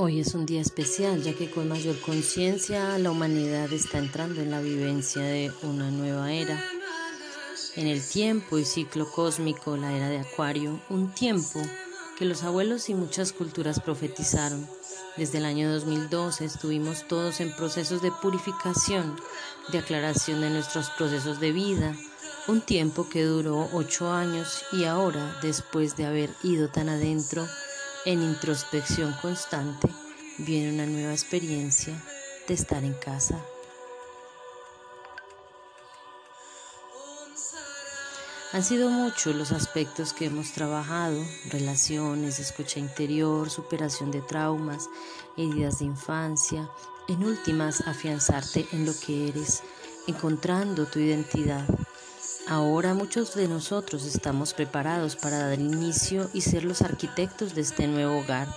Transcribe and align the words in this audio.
Hoy 0.00 0.20
es 0.20 0.34
un 0.34 0.46
día 0.46 0.60
especial 0.60 1.24
ya 1.24 1.34
que 1.34 1.50
con 1.50 1.68
mayor 1.68 1.98
conciencia 1.98 2.96
la 3.00 3.10
humanidad 3.10 3.72
está 3.72 3.98
entrando 3.98 4.40
en 4.40 4.52
la 4.52 4.60
vivencia 4.60 5.22
de 5.22 5.50
una 5.64 5.90
nueva 5.90 6.32
era. 6.32 6.64
En 7.74 7.88
el 7.88 8.00
tiempo 8.00 8.58
y 8.58 8.64
ciclo 8.64 9.10
cósmico, 9.10 9.76
la 9.76 9.92
era 9.92 10.08
de 10.08 10.20
Acuario, 10.20 10.80
un 10.88 11.12
tiempo 11.12 11.60
que 12.16 12.26
los 12.26 12.44
abuelos 12.44 12.88
y 12.90 12.94
muchas 12.94 13.32
culturas 13.32 13.80
profetizaron. 13.80 14.68
Desde 15.16 15.38
el 15.38 15.44
año 15.44 15.68
2012 15.72 16.44
estuvimos 16.44 17.08
todos 17.08 17.40
en 17.40 17.50
procesos 17.56 18.00
de 18.00 18.12
purificación, 18.22 19.16
de 19.72 19.78
aclaración 19.78 20.40
de 20.42 20.50
nuestros 20.50 20.90
procesos 20.90 21.40
de 21.40 21.50
vida, 21.50 21.96
un 22.46 22.60
tiempo 22.60 23.08
que 23.08 23.24
duró 23.24 23.68
ocho 23.72 24.12
años 24.12 24.62
y 24.70 24.84
ahora, 24.84 25.36
después 25.42 25.96
de 25.96 26.06
haber 26.06 26.30
ido 26.44 26.68
tan 26.68 26.88
adentro, 26.88 27.48
en 28.08 28.22
introspección 28.22 29.12
constante 29.20 29.86
viene 30.38 30.72
una 30.72 30.86
nueva 30.86 31.12
experiencia 31.12 31.92
de 32.46 32.54
estar 32.54 32.82
en 32.82 32.94
casa. 32.94 33.38
Han 38.54 38.64
sido 38.64 38.88
muchos 38.88 39.36
los 39.36 39.52
aspectos 39.52 40.14
que 40.14 40.24
hemos 40.24 40.52
trabajado, 40.52 41.22
relaciones, 41.50 42.38
escucha 42.38 42.80
interior, 42.80 43.50
superación 43.50 44.10
de 44.10 44.22
traumas, 44.22 44.88
heridas 45.36 45.80
de 45.80 45.84
infancia, 45.84 46.70
en 47.08 47.22
últimas 47.24 47.82
afianzarte 47.86 48.66
en 48.72 48.86
lo 48.86 48.98
que 48.98 49.28
eres, 49.28 49.62
encontrando 50.06 50.86
tu 50.86 50.98
identidad, 50.98 51.68
Ahora 52.50 52.94
muchos 52.94 53.34
de 53.34 53.46
nosotros 53.46 54.06
estamos 54.06 54.54
preparados 54.54 55.16
para 55.16 55.50
dar 55.50 55.58
inicio 55.58 56.30
y 56.32 56.40
ser 56.40 56.64
los 56.64 56.80
arquitectos 56.80 57.54
de 57.54 57.60
este 57.60 57.86
nuevo 57.86 58.20
hogar, 58.20 58.48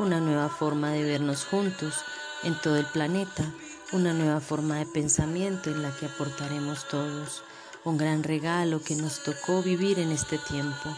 una 0.00 0.18
nueva 0.18 0.48
forma 0.48 0.90
de 0.90 1.04
vernos 1.04 1.44
juntos 1.44 1.94
en 2.42 2.60
todo 2.60 2.76
el 2.76 2.86
planeta, 2.86 3.44
una 3.92 4.12
nueva 4.14 4.40
forma 4.40 4.78
de 4.78 4.86
pensamiento 4.86 5.70
en 5.70 5.80
la 5.80 5.94
que 5.94 6.06
aportaremos 6.06 6.88
todos, 6.88 7.44
un 7.84 7.98
gran 7.98 8.24
regalo 8.24 8.82
que 8.82 8.96
nos 8.96 9.22
tocó 9.22 9.62
vivir 9.62 10.00
en 10.00 10.10
este 10.10 10.36
tiempo, 10.36 10.90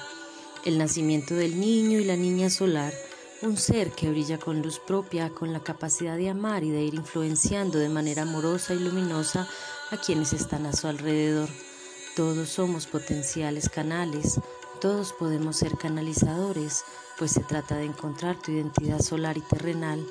el 0.64 0.78
nacimiento 0.78 1.34
del 1.34 1.61
niño 1.61 2.00
y 2.00 2.05
la 2.05 2.17
niña 2.17 2.48
solar, 2.48 2.94
un 3.42 3.58
ser 3.58 3.91
que 3.91 4.08
brilla 4.08 4.39
con 4.39 4.62
luz 4.62 4.78
propia, 4.78 5.28
con 5.28 5.52
la 5.52 5.61
capacidad 5.61 6.17
de 6.17 6.30
amar 6.30 6.64
y 6.64 6.70
de 6.70 6.83
ir 6.83 6.94
influenciando 6.94 7.78
de 7.78 7.91
manera 7.91 8.22
amorosa 8.22 8.72
y 8.72 8.78
luminosa 8.78 9.46
a 9.91 9.98
quienes 9.98 10.33
están 10.33 10.64
a 10.64 10.72
su 10.72 10.86
alrededor. 10.86 11.50
Todos 12.14 12.50
somos 12.50 12.86
potenciales 12.86 13.70
canales, 13.70 14.38
todos 14.82 15.14
podemos 15.14 15.56
ser 15.56 15.78
canalizadores, 15.78 16.84
pues 17.18 17.30
se 17.30 17.41
trata 17.41 17.77
de 17.77 17.86
encontrar 17.86 18.38
tu 18.38 18.52
identidad 18.52 19.00
solar 19.00 19.38
y 19.38 19.41
terrenal. 19.41 20.06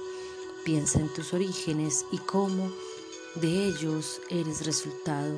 Piensa 0.66 1.00
en 1.00 1.14
tus 1.14 1.32
orígenes 1.32 2.08
y 2.12 2.18
cómo 2.18 2.72
de 3.36 3.68
ellos 3.68 4.20
eres 4.32 4.66
resultado. 4.66 5.38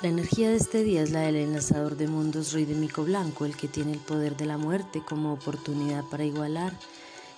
La 0.00 0.08
energía 0.08 0.48
de 0.48 0.56
este 0.56 0.82
día 0.82 1.02
es 1.02 1.10
la 1.10 1.20
del 1.20 1.36
enlazador 1.36 1.98
de 1.98 2.08
mundos 2.08 2.54
rítmico 2.54 3.04
blanco, 3.04 3.44
el 3.44 3.54
que 3.54 3.68
tiene 3.68 3.92
el 3.92 4.00
poder 4.00 4.38
de 4.38 4.46
la 4.46 4.56
muerte 4.56 5.02
como 5.06 5.34
oportunidad 5.34 6.02
para 6.04 6.24
igualar. 6.24 6.72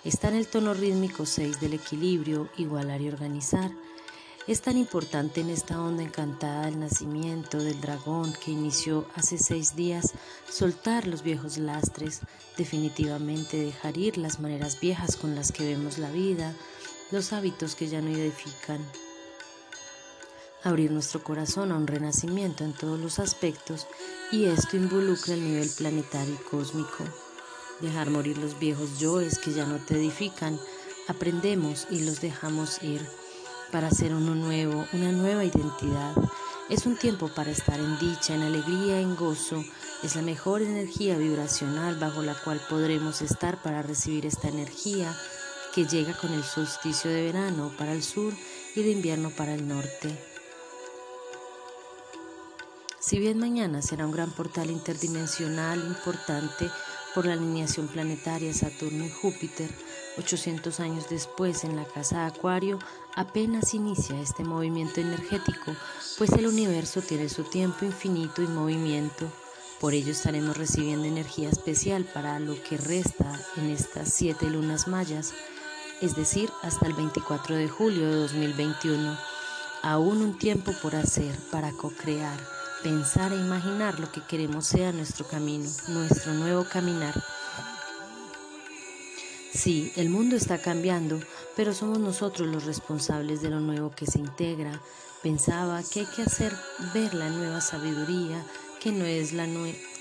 Está 0.04 0.28
en 0.28 0.36
el 0.36 0.46
tono 0.46 0.72
rítmico 0.72 1.26
6 1.26 1.60
del 1.60 1.74
equilibrio, 1.74 2.48
igualar 2.58 3.00
y 3.00 3.08
organizar. 3.08 3.72
Es 4.46 4.60
tan 4.60 4.76
importante 4.76 5.40
en 5.40 5.48
esta 5.48 5.80
onda 5.80 6.02
encantada 6.02 6.66
del 6.66 6.78
nacimiento 6.78 7.56
del 7.56 7.80
dragón 7.80 8.34
que 8.44 8.50
inició 8.50 9.06
hace 9.14 9.38
seis 9.38 9.74
días 9.74 10.12
soltar 10.50 11.06
los 11.06 11.22
viejos 11.22 11.56
lastres, 11.56 12.20
definitivamente 12.58 13.56
dejar 13.56 13.96
ir 13.96 14.18
las 14.18 14.40
maneras 14.40 14.78
viejas 14.78 15.16
con 15.16 15.34
las 15.34 15.50
que 15.50 15.64
vemos 15.64 15.96
la 15.96 16.10
vida, 16.10 16.52
los 17.10 17.32
hábitos 17.32 17.74
que 17.74 17.88
ya 17.88 18.02
no 18.02 18.10
edifican. 18.10 18.84
Abrir 20.62 20.90
nuestro 20.90 21.24
corazón 21.24 21.72
a 21.72 21.78
un 21.78 21.86
renacimiento 21.86 22.64
en 22.64 22.74
todos 22.74 23.00
los 23.00 23.20
aspectos 23.20 23.86
y 24.30 24.44
esto 24.44 24.76
involucra 24.76 25.32
el 25.32 25.42
nivel 25.42 25.70
planetario 25.70 26.34
y 26.34 26.50
cósmico. 26.50 27.04
Dejar 27.80 28.10
morir 28.10 28.36
los 28.36 28.58
viejos 28.58 28.98
yoes 28.98 29.38
que 29.38 29.54
ya 29.54 29.64
no 29.64 29.78
te 29.78 29.94
edifican, 29.94 30.60
aprendemos 31.08 31.86
y 31.90 32.00
los 32.00 32.20
dejamos 32.20 32.82
ir 32.82 33.00
para 33.72 33.90
ser 33.90 34.14
uno 34.14 34.34
nuevo, 34.34 34.86
una 34.92 35.12
nueva 35.12 35.44
identidad. 35.44 36.14
Es 36.68 36.86
un 36.86 36.96
tiempo 36.96 37.28
para 37.28 37.50
estar 37.50 37.78
en 37.78 37.98
dicha, 37.98 38.34
en 38.34 38.42
alegría, 38.42 39.00
en 39.00 39.16
gozo. 39.16 39.64
Es 40.02 40.16
la 40.16 40.22
mejor 40.22 40.62
energía 40.62 41.16
vibracional 41.18 41.96
bajo 41.96 42.22
la 42.22 42.34
cual 42.34 42.60
podremos 42.68 43.20
estar 43.22 43.62
para 43.62 43.82
recibir 43.82 44.26
esta 44.26 44.48
energía 44.48 45.14
que 45.74 45.86
llega 45.86 46.16
con 46.16 46.32
el 46.32 46.44
solsticio 46.44 47.10
de 47.10 47.24
verano 47.24 47.72
para 47.76 47.92
el 47.92 48.02
sur 48.02 48.32
y 48.74 48.82
de 48.82 48.92
invierno 48.92 49.30
para 49.30 49.54
el 49.54 49.66
norte. 49.66 50.16
Si 53.00 53.18
bien 53.18 53.38
mañana 53.38 53.82
será 53.82 54.06
un 54.06 54.12
gran 54.12 54.30
portal 54.30 54.70
interdimensional 54.70 55.78
importante 55.78 56.70
por 57.14 57.26
la 57.26 57.34
alineación 57.34 57.86
planetaria 57.86 58.54
Saturno 58.54 59.04
y 59.04 59.10
Júpiter, 59.10 59.68
800 60.18 60.80
años 60.80 61.08
después, 61.08 61.64
en 61.64 61.76
la 61.76 61.84
casa 61.84 62.20
de 62.20 62.26
Acuario, 62.26 62.78
apenas 63.14 63.74
inicia 63.74 64.20
este 64.20 64.44
movimiento 64.44 65.00
energético, 65.00 65.74
pues 66.18 66.30
el 66.32 66.46
universo 66.46 67.02
tiene 67.02 67.28
su 67.28 67.44
tiempo 67.44 67.84
infinito 67.84 68.42
y 68.42 68.46
movimiento. 68.46 69.30
Por 69.80 69.92
ello 69.92 70.12
estaremos 70.12 70.56
recibiendo 70.56 71.06
energía 71.06 71.48
especial 71.48 72.04
para 72.04 72.38
lo 72.38 72.60
que 72.62 72.76
resta 72.76 73.40
en 73.56 73.70
estas 73.70 74.12
siete 74.12 74.48
lunas 74.48 74.88
mayas, 74.88 75.34
es 76.00 76.14
decir, 76.14 76.50
hasta 76.62 76.86
el 76.86 76.94
24 76.94 77.56
de 77.56 77.68
julio 77.68 78.08
de 78.08 78.16
2021. 78.16 79.18
Aún 79.82 80.22
un 80.22 80.38
tiempo 80.38 80.72
por 80.80 80.96
hacer 80.96 81.34
para 81.50 81.72
co-crear, 81.72 82.38
pensar 82.82 83.32
e 83.32 83.36
imaginar 83.36 83.98
lo 84.00 84.10
que 84.10 84.22
queremos 84.22 84.66
sea 84.66 84.92
nuestro 84.92 85.26
camino, 85.26 85.68
nuestro 85.88 86.32
nuevo 86.34 86.64
caminar. 86.64 87.14
Sí, 89.54 89.92
el 89.94 90.10
mundo 90.10 90.34
está 90.34 90.58
cambiando, 90.58 91.20
pero 91.54 91.72
somos 91.72 92.00
nosotros 92.00 92.48
los 92.48 92.64
responsables 92.64 93.40
de 93.40 93.50
lo 93.50 93.60
nuevo 93.60 93.92
que 93.92 94.04
se 94.04 94.18
integra. 94.18 94.82
Pensaba 95.22 95.80
que 95.84 96.00
hay 96.00 96.06
que 96.06 96.22
hacer 96.22 96.52
ver 96.92 97.14
la 97.14 97.30
nueva 97.30 97.60
sabiduría, 97.60 98.44
que 98.80 98.90
no 98.90 99.04
es, 99.04 99.32
la 99.32 99.46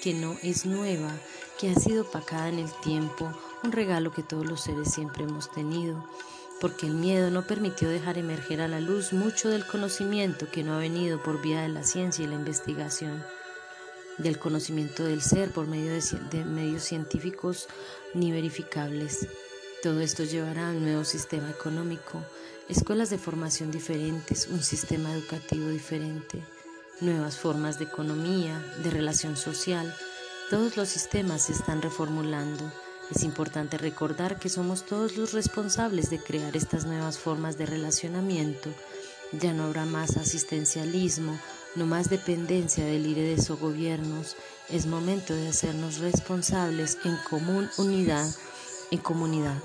que 0.01 0.15
no 0.15 0.35
es 0.41 0.65
nueva, 0.65 1.11
que 1.59 1.69
ha 1.69 1.75
sido 1.75 2.03
pacada 2.03 2.49
en 2.49 2.59
el 2.59 2.71
tiempo, 2.81 3.31
un 3.63 3.71
regalo 3.71 4.11
que 4.11 4.23
todos 4.23 4.45
los 4.45 4.61
seres 4.61 4.91
siempre 4.91 5.23
hemos 5.23 5.51
tenido, 5.51 6.03
porque 6.59 6.87
el 6.87 6.95
miedo 6.95 7.29
no 7.29 7.45
permitió 7.45 7.89
dejar 7.89 8.17
emerger 8.17 8.59
a 8.59 8.67
la 8.67 8.79
luz 8.79 9.13
mucho 9.13 9.49
del 9.49 9.67
conocimiento 9.67 10.49
que 10.49 10.63
no 10.63 10.73
ha 10.73 10.79
venido 10.79 11.21
por 11.21 11.41
vía 11.41 11.61
de 11.61 11.69
la 11.69 11.83
ciencia 11.83 12.25
y 12.25 12.27
la 12.27 12.35
investigación 12.35 13.23
del 14.17 14.37
conocimiento 14.39 15.03
del 15.03 15.21
ser 15.21 15.51
por 15.51 15.67
medio 15.67 15.91
de, 15.93 16.45
medios 16.45 16.83
científicos 16.83 17.67
ni 18.13 18.31
verificables. 18.31 19.27
Todo 19.83 19.99
esto 19.99 20.23
llevará 20.23 20.69
a 20.69 20.71
un 20.71 20.85
nuevo 20.85 21.03
sistema 21.03 21.49
económico, 21.49 22.23
escuelas 22.69 23.09
de 23.09 23.17
formación 23.17 23.69
diferentes, 23.69 24.47
un 24.47 24.63
sistema 24.63 25.11
educativo 25.11 25.67
diferente, 25.67 26.41
nuevas 27.01 27.35
formas 27.35 27.79
de 27.79 27.83
economía, 27.83 28.65
de 28.81 28.91
relación 28.91 29.35
social. 29.35 29.93
Todos 30.49 30.77
los 30.77 30.87
sistemas 30.87 31.41
se 31.41 31.51
están 31.51 31.81
reformulando. 31.81 32.71
Es 33.13 33.23
importante 33.23 33.77
recordar 33.77 34.39
que 34.39 34.47
somos 34.47 34.85
todos 34.85 35.17
los 35.17 35.33
responsables 35.33 36.09
de 36.09 36.19
crear 36.19 36.55
estas 36.55 36.85
nuevas 36.85 37.19
formas 37.19 37.57
de 37.57 37.65
relacionamiento. 37.65 38.69
Ya 39.33 39.51
no 39.51 39.63
habrá 39.65 39.83
más 39.83 40.15
asistencialismo, 40.15 41.37
no 41.75 41.85
más 41.85 42.09
dependencia 42.09 42.85
de 42.85 42.99
líderes 42.99 43.49
o 43.49 43.57
gobiernos. 43.57 44.37
Es 44.69 44.85
momento 44.85 45.35
de 45.35 45.49
hacernos 45.49 45.97
responsables 45.97 46.99
en 47.03 47.17
común 47.29 47.69
unidad, 47.77 48.33
en 48.93 48.99
comunidad. 48.99 49.55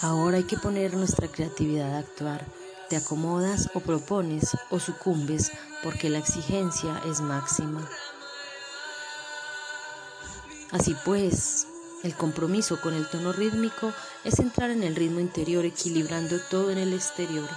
Ahora 0.00 0.36
hay 0.36 0.44
que 0.44 0.56
poner 0.56 0.94
nuestra 0.94 1.26
creatividad 1.26 1.96
a 1.96 1.98
actuar. 1.98 2.44
Te 2.88 2.96
acomodas 2.96 3.70
o 3.74 3.80
propones 3.80 4.56
o 4.70 4.78
sucumbes 4.78 5.50
porque 5.82 6.10
la 6.10 6.18
exigencia 6.18 7.02
es 7.06 7.20
máxima. 7.20 7.88
Así 10.70 10.94
pues, 11.04 11.66
el 12.04 12.14
compromiso 12.14 12.80
con 12.80 12.94
el 12.94 13.08
tono 13.08 13.32
rítmico 13.32 13.92
es 14.22 14.38
entrar 14.38 14.70
en 14.70 14.84
el 14.84 14.94
ritmo 14.94 15.18
interior 15.18 15.64
equilibrando 15.64 16.38
todo 16.50 16.70
en 16.70 16.78
el 16.78 16.92
exterior. 16.92 17.48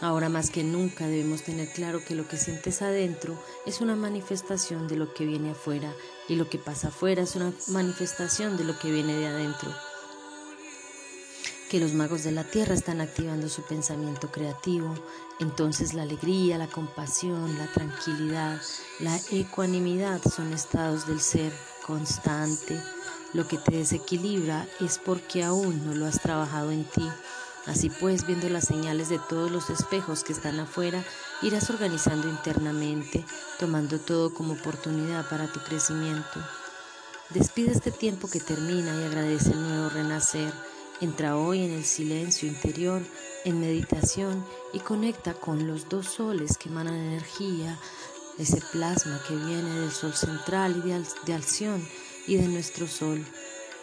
Ahora 0.00 0.30
más 0.30 0.50
que 0.50 0.64
nunca 0.64 1.06
debemos 1.06 1.42
tener 1.42 1.68
claro 1.68 2.02
que 2.02 2.14
lo 2.14 2.26
que 2.26 2.38
sientes 2.38 2.80
adentro 2.80 3.38
es 3.66 3.82
una 3.82 3.96
manifestación 3.96 4.88
de 4.88 4.96
lo 4.96 5.12
que 5.12 5.26
viene 5.26 5.50
afuera 5.50 5.92
y 6.26 6.36
lo 6.36 6.48
que 6.48 6.58
pasa 6.58 6.88
afuera 6.88 7.22
es 7.22 7.36
una 7.36 7.52
manifestación 7.68 8.56
de 8.56 8.64
lo 8.64 8.78
que 8.78 8.90
viene 8.90 9.14
de 9.14 9.26
adentro. 9.26 9.70
Que 11.68 11.80
los 11.80 11.92
magos 11.92 12.24
de 12.24 12.32
la 12.32 12.44
tierra 12.44 12.74
están 12.74 13.02
activando 13.02 13.50
su 13.50 13.62
pensamiento 13.62 14.32
creativo, 14.32 14.94
entonces 15.38 15.92
la 15.92 16.02
alegría, 16.02 16.56
la 16.56 16.66
compasión, 16.66 17.58
la 17.58 17.70
tranquilidad, 17.70 18.58
la 19.00 19.20
ecuanimidad 19.30 20.22
son 20.22 20.54
estados 20.54 21.06
del 21.06 21.20
ser 21.20 21.52
constante. 21.86 22.80
Lo 23.34 23.46
que 23.46 23.58
te 23.58 23.76
desequilibra 23.76 24.66
es 24.80 24.98
porque 24.98 25.44
aún 25.44 25.86
no 25.86 25.94
lo 25.94 26.06
has 26.06 26.20
trabajado 26.20 26.70
en 26.70 26.84
ti. 26.84 27.06
Así 27.70 27.88
pues, 27.88 28.26
viendo 28.26 28.48
las 28.48 28.64
señales 28.64 29.10
de 29.10 29.20
todos 29.20 29.48
los 29.48 29.70
espejos 29.70 30.24
que 30.24 30.32
están 30.32 30.58
afuera, 30.58 31.04
irás 31.40 31.70
organizando 31.70 32.28
internamente, 32.28 33.24
tomando 33.60 34.00
todo 34.00 34.34
como 34.34 34.54
oportunidad 34.54 35.28
para 35.30 35.46
tu 35.52 35.60
crecimiento. 35.60 36.40
Despide 37.28 37.70
este 37.70 37.92
tiempo 37.92 38.28
que 38.28 38.40
termina 38.40 38.92
y 39.00 39.04
agradece 39.04 39.52
el 39.52 39.62
nuevo 39.62 39.88
renacer. 39.88 40.52
Entra 41.00 41.36
hoy 41.36 41.62
en 41.62 41.70
el 41.70 41.84
silencio 41.84 42.48
interior, 42.48 43.02
en 43.44 43.60
meditación 43.60 44.44
y 44.72 44.80
conecta 44.80 45.34
con 45.34 45.68
los 45.68 45.88
dos 45.88 46.06
soles 46.06 46.58
que 46.58 46.70
emanan 46.70 46.94
energía, 46.94 47.78
ese 48.36 48.60
plasma 48.72 49.22
que 49.28 49.36
viene 49.36 49.78
del 49.78 49.92
sol 49.92 50.14
central 50.14 50.82
y 50.84 50.88
de, 50.88 51.04
de 51.24 51.34
Alción 51.34 51.88
y 52.26 52.34
de 52.34 52.48
nuestro 52.48 52.88
sol. 52.88 53.24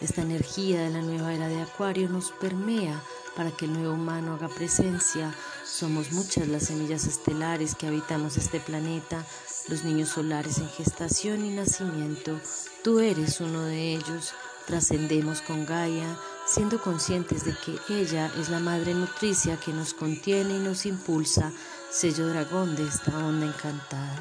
Esta 0.00 0.22
energía 0.22 0.82
de 0.82 0.90
la 0.90 1.02
nueva 1.02 1.34
era 1.34 1.48
de 1.48 1.60
Acuario 1.60 2.08
nos 2.08 2.30
permea 2.30 3.02
para 3.34 3.50
que 3.50 3.64
el 3.64 3.72
nuevo 3.72 3.94
humano 3.94 4.34
haga 4.34 4.48
presencia. 4.48 5.34
Somos 5.64 6.12
muchas 6.12 6.46
las 6.46 6.66
semillas 6.66 7.04
estelares 7.06 7.74
que 7.74 7.88
habitamos 7.88 8.36
este 8.36 8.60
planeta, 8.60 9.26
los 9.68 9.82
niños 9.82 10.10
solares 10.10 10.58
en 10.58 10.68
gestación 10.68 11.44
y 11.44 11.50
nacimiento. 11.50 12.38
Tú 12.84 13.00
eres 13.00 13.40
uno 13.40 13.62
de 13.62 13.94
ellos. 13.94 14.34
Trascendemos 14.66 15.40
con 15.40 15.66
Gaia, 15.66 16.16
siendo 16.46 16.80
conscientes 16.80 17.44
de 17.44 17.56
que 17.64 17.76
ella 17.88 18.30
es 18.38 18.50
la 18.50 18.60
madre 18.60 18.94
nutricia 18.94 19.58
que 19.58 19.72
nos 19.72 19.94
contiene 19.94 20.58
y 20.58 20.60
nos 20.60 20.86
impulsa, 20.86 21.50
sello 21.90 22.28
dragón 22.28 22.76
de 22.76 22.86
esta 22.86 23.16
onda 23.18 23.46
encantada. 23.46 24.20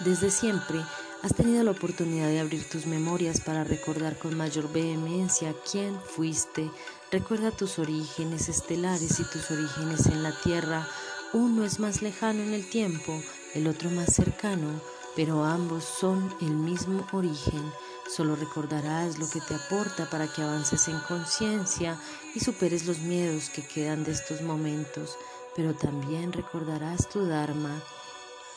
Desde 0.00 0.30
siempre, 0.30 0.80
Has 1.24 1.34
tenido 1.34 1.64
la 1.64 1.70
oportunidad 1.70 2.28
de 2.28 2.38
abrir 2.38 2.68
tus 2.68 2.84
memorias 2.84 3.40
para 3.40 3.64
recordar 3.64 4.18
con 4.18 4.36
mayor 4.36 4.70
vehemencia 4.70 5.54
quién 5.72 5.98
fuiste. 5.98 6.70
Recuerda 7.10 7.50
tus 7.50 7.78
orígenes 7.78 8.50
estelares 8.50 9.20
y 9.20 9.24
tus 9.24 9.50
orígenes 9.50 10.04
en 10.04 10.22
la 10.22 10.38
Tierra. 10.42 10.86
Uno 11.32 11.64
es 11.64 11.80
más 11.80 12.02
lejano 12.02 12.42
en 12.42 12.52
el 12.52 12.68
tiempo, 12.68 13.18
el 13.54 13.68
otro 13.68 13.88
más 13.88 14.12
cercano, 14.12 14.82
pero 15.16 15.42
ambos 15.44 15.84
son 15.84 16.30
el 16.42 16.50
mismo 16.50 17.06
origen. 17.12 17.72
Solo 18.14 18.36
recordarás 18.36 19.18
lo 19.18 19.26
que 19.30 19.40
te 19.40 19.54
aporta 19.54 20.10
para 20.10 20.30
que 20.30 20.42
avances 20.42 20.88
en 20.88 21.00
conciencia 21.08 21.98
y 22.34 22.40
superes 22.40 22.84
los 22.84 22.98
miedos 22.98 23.48
que 23.48 23.66
quedan 23.66 24.04
de 24.04 24.12
estos 24.12 24.42
momentos, 24.42 25.16
pero 25.56 25.72
también 25.72 26.34
recordarás 26.34 27.08
tu 27.08 27.24
Dharma, 27.24 27.82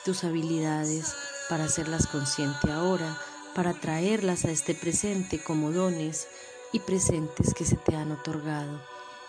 tus 0.04 0.26
habilidades, 0.26 1.16
para 1.50 1.66
hacerlas 1.66 2.08
consciente 2.08 2.72
ahora, 2.72 3.18
para 3.56 3.74
traerlas 3.74 4.46
a 4.46 4.52
este 4.52 4.76
presente 4.76 5.42
como 5.44 5.72
dones 5.72 6.28
y 6.74 6.80
presentes 6.80 7.54
que 7.54 7.66
se 7.66 7.78
te 7.78 7.96
han 7.96 8.12
otorgado. 8.12 8.82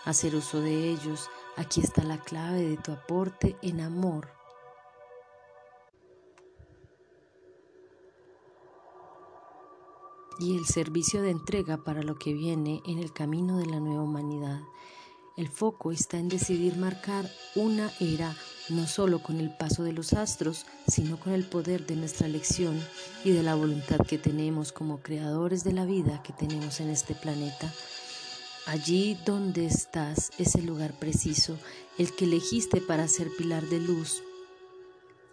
Hacer 0.05 0.35
uso 0.35 0.61
de 0.61 0.89
ellos, 0.89 1.29
aquí 1.55 1.81
está 1.81 2.03
la 2.03 2.19
clave 2.19 2.61
de 2.63 2.77
tu 2.77 2.91
aporte 2.91 3.57
en 3.61 3.81
amor. 3.81 4.29
Y 10.39 10.57
el 10.57 10.65
servicio 10.65 11.21
de 11.21 11.31
entrega 11.31 11.83
para 11.83 12.01
lo 12.01 12.17
que 12.17 12.33
viene 12.33 12.81
en 12.85 12.99
el 12.99 13.11
camino 13.11 13.57
de 13.57 13.65
la 13.65 13.79
nueva 13.79 14.03
humanidad. 14.03 14.61
El 15.39 15.47
foco 15.47 15.93
está 15.93 16.17
en 16.17 16.27
decidir 16.27 16.75
marcar 16.75 17.25
una 17.55 17.89
era 18.01 18.35
no 18.67 18.85
solo 18.85 19.23
con 19.23 19.39
el 19.39 19.49
paso 19.49 19.83
de 19.83 19.93
los 19.93 20.11
astros, 20.11 20.65
sino 20.85 21.17
con 21.17 21.31
el 21.31 21.45
poder 21.45 21.85
de 21.85 21.95
nuestra 21.95 22.27
elección 22.27 22.77
y 23.23 23.31
de 23.31 23.41
la 23.41 23.55
voluntad 23.55 23.99
que 24.05 24.17
tenemos 24.17 24.73
como 24.73 25.01
creadores 25.01 25.63
de 25.63 25.71
la 25.71 25.85
vida 25.85 26.21
que 26.23 26.33
tenemos 26.33 26.81
en 26.81 26.89
este 26.89 27.15
planeta. 27.15 27.73
Allí 28.65 29.17
donde 29.25 29.65
estás 29.65 30.31
es 30.37 30.55
el 30.55 30.65
lugar 30.65 30.91
preciso, 30.91 31.57
el 31.97 32.13
que 32.13 32.25
elegiste 32.25 32.81
para 32.81 33.07
ser 33.07 33.29
pilar 33.37 33.63
de 33.67 33.79
luz, 33.79 34.21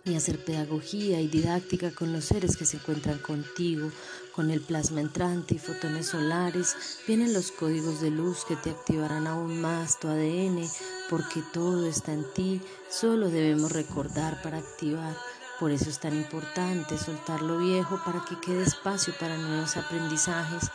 y 0.07 0.15
hacer 0.15 0.39
pedagogía 0.39 1.21
y 1.21 1.27
didáctica 1.27 1.91
con 1.91 2.13
los 2.13 2.27
seres 2.27 2.57
que 2.57 2.65
se 2.65 2.77
encuentran 2.77 3.19
contigo, 3.19 3.91
con 4.33 4.53
el 4.53 4.61
plasma 4.61 5.01
entrante 5.01 5.57
y 5.57 5.59
fotones 5.59 6.07
solares, 6.07 6.77
vienen 7.09 7.33
los 7.33 7.51
códigos 7.51 8.01
de 8.01 8.11
luz 8.11 8.45
que 8.45 8.55
te 8.55 8.71
activarán 8.71 9.27
aún 9.27 9.61
más 9.61 9.99
tu 9.99 10.07
ADN, 10.07 10.63
porque 11.11 11.43
todo 11.53 11.89
está 11.89 12.13
en 12.13 12.25
ti, 12.35 12.63
solo 12.89 13.31
debemos 13.31 13.73
recordar 13.73 14.41
para 14.43 14.59
activar. 14.59 15.17
Por 15.59 15.73
eso 15.73 15.91
es 15.91 15.99
tan 15.99 16.15
importante 16.15 16.99
soltar 16.99 17.43
lo 17.43 17.59
viejo 17.59 18.01
para 18.05 18.25
que 18.25 18.39
quede 18.39 18.63
espacio 18.63 19.13
para 19.19 19.37
nuevos 19.37 19.77
aprendizajes, 19.77 20.71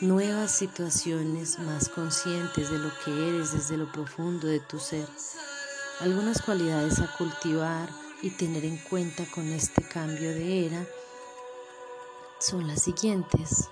nuevas 0.00 0.52
situaciones 0.52 1.58
más 1.58 1.90
conscientes 1.90 2.70
de 2.70 2.78
lo 2.78 2.90
que 3.04 3.28
eres 3.28 3.52
desde 3.52 3.76
lo 3.76 3.92
profundo 3.92 4.46
de 4.46 4.60
tu 4.60 4.78
ser. 4.78 5.06
Algunas 6.00 6.40
cualidades 6.40 6.98
a 7.00 7.14
cultivar 7.18 7.99
y 8.22 8.30
tener 8.30 8.64
en 8.64 8.76
cuenta 8.76 9.24
con 9.26 9.48
este 9.52 9.82
cambio 9.82 10.30
de 10.30 10.66
era 10.66 10.86
son 12.38 12.66
las 12.66 12.82
siguientes. 12.82 13.68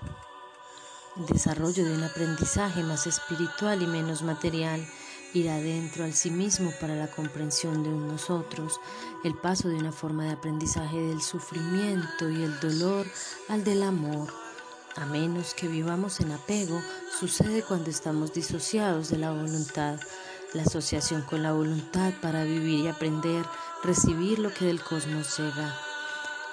El 1.17 1.25
desarrollo 1.25 1.83
de 1.83 1.93
un 1.93 2.03
aprendizaje 2.03 2.83
más 2.83 3.07
espiritual 3.07 3.81
y 3.81 3.87
menos 3.87 4.21
material, 4.21 4.87
ir 5.33 5.49
adentro 5.49 6.03
al 6.03 6.13
sí 6.13 6.31
mismo 6.31 6.71
para 6.79 6.95
la 6.95 7.07
comprensión 7.07 7.83
de 7.83 7.89
nosotros, 7.89 8.79
el 9.23 9.35
paso 9.35 9.69
de 9.69 9.75
una 9.75 9.91
forma 9.91 10.23
de 10.25 10.31
aprendizaje 10.31 10.97
del 10.97 11.21
sufrimiento 11.21 12.29
y 12.29 12.43
el 12.43 12.59
dolor 12.59 13.05
al 13.47 13.63
del 13.63 13.83
amor. 13.83 14.31
A 14.95 15.05
menos 15.05 15.53
que 15.53 15.67
vivamos 15.67 16.19
en 16.19 16.31
apego, 16.31 16.81
sucede 17.19 17.63
cuando 17.63 17.89
estamos 17.89 18.33
disociados 18.33 19.09
de 19.09 19.17
la 19.17 19.31
voluntad, 19.31 19.99
la 20.53 20.63
asociación 20.63 21.21
con 21.23 21.43
la 21.43 21.53
voluntad 21.53 22.13
para 22.21 22.43
vivir 22.43 22.85
y 22.85 22.87
aprender 22.87 23.45
recibir 23.83 24.39
lo 24.39 24.53
que 24.53 24.65
del 24.65 24.81
cosmos 24.81 25.37
llega. 25.37 25.75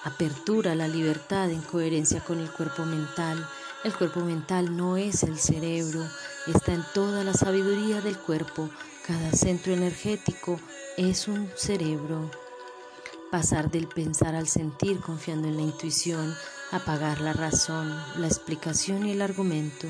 Apertura 0.05 0.75
la 0.75 0.87
libertad 0.87 1.51
en 1.51 1.63
coherencia 1.63 2.21
con 2.21 2.39
el 2.39 2.51
cuerpo 2.51 2.85
mental. 2.85 3.45
El 3.85 3.95
cuerpo 3.95 4.21
mental 4.21 4.77
no 4.77 4.97
es 4.97 5.23
el 5.23 5.39
cerebro, 5.39 6.01
está 6.47 6.73
en 6.73 6.85
toda 6.95 7.25
la 7.25 7.35
sabiduría 7.35 8.01
del 8.01 8.17
cuerpo. 8.17 8.71
Cada 9.07 9.33
centro 9.33 9.73
energético 9.73 10.61
es 10.97 11.29
un 11.29 11.51
cerebro. 11.57 12.31
Pasar 13.31 13.71
del 13.71 13.89
pensar 13.89 14.35
al 14.35 14.47
sentir 14.47 15.01
confiando 15.01 15.49
en 15.49 15.57
la 15.57 15.63
intuición, 15.63 16.35
apagar 16.71 17.21
la 17.21 17.33
razón, 17.33 17.95
la 18.17 18.29
explicación 18.29 19.07
y 19.07 19.13
el 19.13 19.23
argumento. 19.23 19.89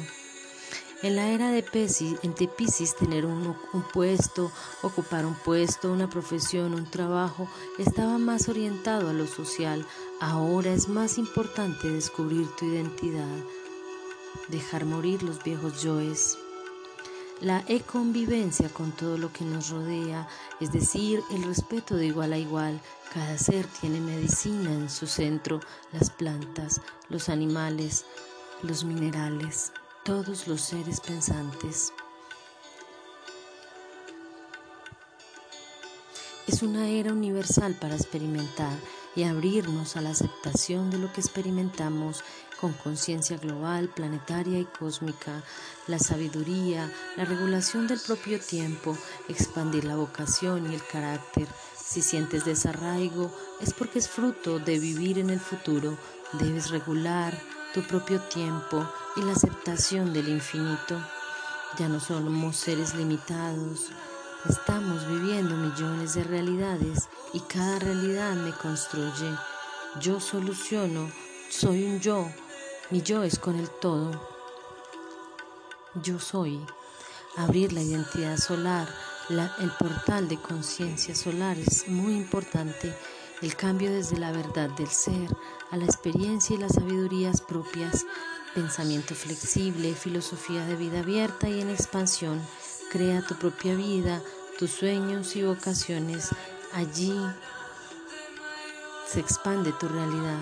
En 1.03 1.15
la 1.15 1.29
era 1.29 1.51
de 1.51 1.63
Pisces, 1.63 2.19
en 2.23 2.33
Pisces 2.33 2.97
tener 2.97 3.27
un, 3.27 3.55
un, 3.75 3.83
puesto, 3.93 4.51
ocupar 4.81 5.27
un 5.27 5.35
puesto, 5.35 5.93
una 5.93 6.09
profesión, 6.09 6.73
un 6.73 6.87
trabajo, 6.87 7.51
estaba 7.79 8.17
más 8.17 8.49
orientado 8.49 9.11
a 9.11 9.13
lo 9.13 9.27
social. 9.27 9.87
Ahora 10.21 10.73
es 10.73 10.89
más 10.89 11.19
importante 11.19 11.91
descubrir 11.91 12.49
tu 12.57 12.65
identidad, 12.65 13.37
dejar 14.49 14.87
morir 14.87 15.23
los 15.23 15.45
viejos 15.45 15.83
yoes. 15.83 16.39
La 17.43 17.63
e-convivencia 17.69 18.71
con 18.71 18.91
todo 18.93 19.19
lo 19.19 19.31
que 19.31 19.45
nos 19.45 19.69
rodea, 19.69 20.27
es 20.61 20.73
decir, 20.73 21.21
el 21.31 21.43
respeto 21.43 21.95
de 21.95 22.07
igual 22.07 22.33
a 22.33 22.39
igual. 22.39 22.81
Cada 23.13 23.37
ser 23.37 23.67
tiene 23.67 24.01
medicina 24.01 24.73
en 24.73 24.89
su 24.89 25.07
centro, 25.07 25.61
las 25.93 26.09
plantas, 26.09 26.81
los 27.11 27.29
animales, 27.29 28.07
los 28.63 28.85
minerales 28.85 29.73
todos 30.07 30.47
los 30.47 30.61
seres 30.61 31.01
pensantes. 31.01 31.93
Es 36.47 36.63
una 36.63 36.89
era 36.89 37.13
universal 37.13 37.75
para 37.75 37.97
experimentar 37.97 38.79
y 39.17 39.25
abrirnos 39.25 39.97
a 39.97 40.03
la 40.03 40.11
aceptación 40.11 40.93
de 40.93 40.99
lo 40.99 41.13
que 41.13 41.21
experimentamos 41.21 42.23
con 42.61 42.73
conciencia 42.75 43.37
global, 43.37 43.89
planetaria 43.89 44.61
y 44.61 44.65
cósmica, 44.67 45.43
la 45.89 45.99
sabiduría, 45.99 46.89
la 47.17 47.25
regulación 47.25 47.89
del 47.89 47.99
propio 47.99 48.39
tiempo, 48.39 48.97
expandir 49.29 49.85
la 49.85 49.97
vocación 49.97 50.71
y 50.71 50.77
el 50.77 50.87
carácter. 50.87 51.49
Si 51.77 52.01
sientes 52.01 52.45
desarraigo 52.45 53.35
es 53.61 53.75
porque 53.75 53.99
es 53.99 54.09
fruto 54.09 54.61
de 54.61 54.79
vivir 54.79 55.19
en 55.19 55.31
el 55.31 55.41
futuro. 55.41 55.99
Debes 56.39 56.71
regular 56.71 57.37
tu 57.77 57.83
propio 57.83 58.19
tiempo 58.21 58.91
y 59.17 59.21
la 59.21 59.33
aceptación 59.33 60.15
del 60.15 60.31
infinito. 60.31 60.99
Ya 61.79 61.91
no 61.91 62.01
somos 62.01 62.57
seres 62.57 62.95
limitados, 62.95 63.91
estamos 64.49 65.07
viviendo 65.07 65.55
millones 65.57 66.15
de 66.15 66.25
realidades 66.25 67.11
y 67.35 67.41
cada 67.41 67.79
realidad 67.79 68.35
me 68.35 68.53
construye. 68.53 69.31
Yo 70.01 70.21
soluciono, 70.21 71.11
soy 71.51 71.85
un 71.85 72.01
yo, 72.01 72.27
mi 72.89 73.03
yo 73.03 73.23
es 73.23 73.39
con 73.39 73.57
el 73.57 73.69
todo. 73.69 74.11
Yo 76.03 76.19
soy. 76.19 76.65
Abrir 77.37 77.75
la 77.75 77.83
identidad 77.83 78.39
solar, 78.39 78.89
el 79.29 79.71
portal 79.79 80.29
de 80.29 80.39
conciencia 80.39 81.15
solar 81.15 81.59
es 81.59 81.89
muy 81.89 82.15
importante 82.15 82.97
el 83.43 83.55
cambio 83.55 83.93
desde 83.93 84.19
la 84.19 84.33
verdad 84.33 84.71
del 84.71 84.89
ser 84.89 85.29
a 85.71 85.77
la 85.77 85.85
experiencia 85.85 86.57
y 86.57 86.59
las 86.59 86.75
sabidurías 86.75 87.41
propias, 87.41 88.07
pensamiento 88.55 89.15
flexible, 89.15 89.95
filosofía 89.95 90.65
de 90.67 90.77
vida 90.77 91.01
abierta 91.01 91.49
y 91.49 91.61
en 91.61 91.71
expansión, 91.71 92.41
crea 92.91 93.23
tu 93.27 93.35
propia 93.35 93.75
vida, 93.75 94.23
tus 94.59 94.71
sueños 94.71 95.37
y 95.37 95.43
vocaciones, 95.43 96.31
allí 96.73 97.15
se 99.07 99.21
expande 99.21 99.73
tu 99.73 99.89
realidad. 99.89 100.39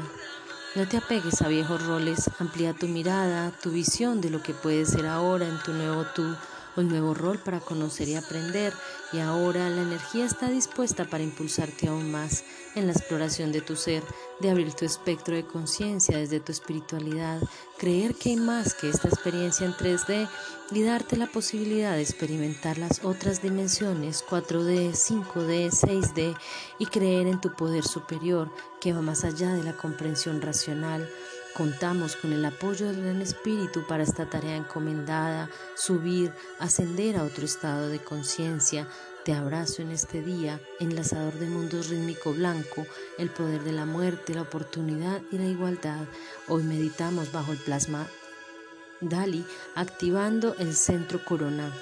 No 0.76 0.88
te 0.88 0.96
apegues 0.96 1.42
a 1.42 1.48
viejos 1.48 1.84
roles, 1.86 2.30
amplía 2.38 2.74
tu 2.74 2.86
mirada, 2.86 3.52
tu 3.62 3.70
visión 3.70 4.20
de 4.20 4.30
lo 4.30 4.42
que 4.42 4.54
puedes 4.54 4.90
ser 4.90 5.06
ahora 5.06 5.46
en 5.48 5.60
tu 5.62 5.72
nuevo 5.72 6.04
tú 6.14 6.36
un 6.76 6.88
nuevo 6.88 7.14
rol 7.14 7.38
para 7.38 7.61
conocer 7.61 8.09
y 8.09 8.16
aprender 8.16 8.73
y 9.12 9.19
ahora 9.19 9.71
la 9.71 9.83
energía 9.83 10.25
está 10.25 10.49
dispuesta 10.49 11.04
para 11.04 11.23
impulsarte 11.23 11.88
aún 11.88 12.11
más 12.11 12.45
en 12.75 12.87
la 12.87 12.93
exploración 12.93 13.52
de 13.52 13.61
tu 13.61 13.76
ser, 13.76 14.02
de 14.40 14.50
abrir 14.50 14.73
tu 14.75 14.85
espectro 14.85 15.37
de 15.37 15.47
conciencia 15.47 16.19
desde 16.19 16.40
tu 16.40 16.50
espiritualidad, 16.50 17.40
creer 17.78 18.14
que 18.14 18.31
hay 18.31 18.37
más 18.37 18.75
que 18.75 18.88
esta 18.88 19.09
experiencia 19.09 19.66
en 19.66 19.75
3D 19.75 20.28
y 20.73 20.83
darte 20.83 21.16
la 21.16 21.26
posibilidad 21.26 21.95
de 21.95 22.02
experimentar 22.02 22.78
las 22.78 23.04
otras 23.04 23.43
dimensiones 23.43 24.25
4D, 24.28 24.93
5D, 24.93 25.71
6D 25.71 26.37
y 26.78 26.87
creer 26.87 27.28
en 27.28 27.40
tu 27.40 27.54
poder 27.54 27.85
superior 27.85 28.50
que 28.81 28.93
va 28.93 29.00
más 29.00 29.25
allá 29.25 29.52
de 29.54 29.62
la 29.62 29.76
comprensión 29.76 30.40
racional 30.40 31.09
Contamos 31.54 32.16
con 32.16 32.32
el 32.32 32.44
apoyo 32.44 32.87
del 32.87 33.00
Gran 33.00 33.23
Espíritu 33.23 33.87
para 33.87 34.02
esta 34.02 34.26
tarea 34.26 34.56
encomendada, 34.56 35.49
subir, 35.76 36.32
ascender 36.58 37.16
a 37.16 37.23
otro 37.23 37.44
estado 37.44 37.88
de 37.88 38.00
conciencia. 38.00 38.88
Te 39.25 39.34
abrazo 39.34 39.80
en 39.82 39.92
este 39.92 40.20
día, 40.20 40.61
enlazador 40.80 41.34
de 41.34 41.46
mundos 41.46 41.90
rítmico 41.90 42.32
blanco, 42.34 42.84
el 43.18 43.30
poder 43.30 43.62
de 43.62 43.70
la 43.70 43.87
muerte, 43.87 44.34
la 44.34 44.42
oportunidad 44.42 45.23
y 45.30 45.38
la 45.38 45.46
igualdad. 45.46 46.06
Hoy 46.49 46.64
meditamos 46.64 47.30
bajo 47.30 47.52
el 47.52 47.58
plasma 47.58 48.08
Dali, 49.00 49.44
activando 49.76 50.56
el 50.58 50.75
centro 50.75 51.25
corona 51.25 51.73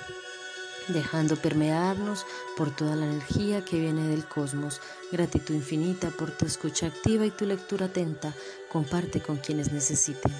dejando 0.88 1.36
permearnos 1.36 2.26
por 2.56 2.74
toda 2.74 2.96
la 2.96 3.06
energía 3.06 3.64
que 3.64 3.78
viene 3.78 4.08
del 4.08 4.24
cosmos. 4.24 4.80
Gratitud 5.10 5.54
infinita 5.54 6.10
por 6.10 6.30
tu 6.30 6.46
escucha 6.46 6.86
activa 6.86 7.26
y 7.26 7.30
tu 7.30 7.46
lectura 7.46 7.86
atenta. 7.86 8.34
Comparte 8.70 9.20
con 9.20 9.36
quienes 9.36 9.72
necesiten. 9.72 10.32